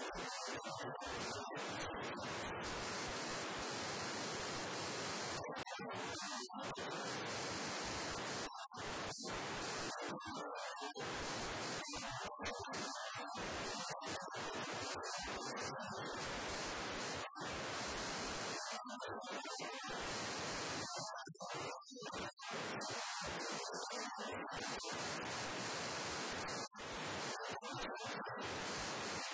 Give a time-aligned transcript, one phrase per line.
[0.00, 0.06] よ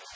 [0.05, 0.16] し!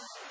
[0.00, 0.30] よし!